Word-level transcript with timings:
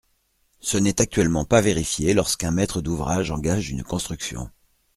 Ce 0.61 0.79
n’est 0.79 0.99
actuellement 0.99 1.45
pas 1.45 1.61
vérifié 1.61 2.15
lorsqu’un 2.15 2.49
maître 2.49 2.81
d’ouvrage 2.81 3.29
engage 3.29 3.69
une 3.69 3.83
construction. 3.83 4.49